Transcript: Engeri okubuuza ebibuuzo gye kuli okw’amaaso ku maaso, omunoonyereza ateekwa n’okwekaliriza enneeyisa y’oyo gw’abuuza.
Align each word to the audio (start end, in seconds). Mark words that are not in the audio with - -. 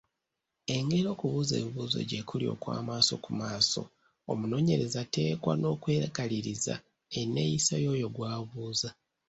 Engeri 0.75 1.07
okubuuza 1.13 1.53
ebibuuzo 1.57 1.99
gye 2.09 2.21
kuli 2.29 2.45
okw’amaaso 2.53 3.13
ku 3.23 3.29
maaso, 3.39 3.81
omunoonyereza 4.31 4.97
ateekwa 5.05 5.53
n’okwekaliriza 5.57 6.75
enneeyisa 7.19 7.73
y’oyo 7.83 8.07
gw’abuuza. 8.15 8.89